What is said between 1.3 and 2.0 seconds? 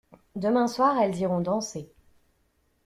danser.